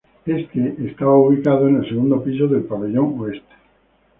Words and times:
Esta 0.25 0.59
estaba 0.89 1.15
ubicado 1.19 1.67
en 1.69 1.75
el 1.75 1.87
segundo 1.87 2.23
piso 2.23 2.47
del 2.47 2.63
pabellón 2.63 3.19
oeste. 3.19 3.53